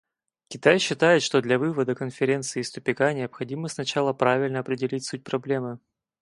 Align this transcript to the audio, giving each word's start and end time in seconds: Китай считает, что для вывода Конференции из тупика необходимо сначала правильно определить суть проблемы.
Китай 0.47 0.79
считает, 0.79 1.21
что 1.21 1.43
для 1.43 1.59
вывода 1.59 1.93
Конференции 1.93 2.61
из 2.61 2.71
тупика 2.71 3.13
необходимо 3.13 3.67
сначала 3.67 4.13
правильно 4.13 4.57
определить 4.57 5.05
суть 5.05 5.23
проблемы. 5.23 5.77